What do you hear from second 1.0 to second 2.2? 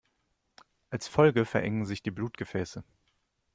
Folge verengen sich die